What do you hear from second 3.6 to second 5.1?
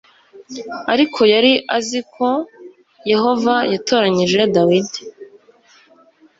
yatoranyije Dawidi